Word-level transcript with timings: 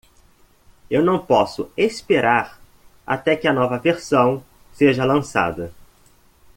Eu 0.89 1.05
não 1.05 1.23
posso 1.23 1.69
esperar 1.77 2.59
até 3.05 3.35
que 3.35 3.47
a 3.47 3.53
nova 3.53 3.77
versão 3.77 4.43
seja 4.73 5.05
lançada. 5.05 5.71